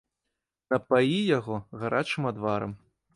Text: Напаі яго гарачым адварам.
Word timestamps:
Напаі 0.73 1.19
яго 1.37 1.57
гарачым 1.83 2.23
адварам. 2.31 2.73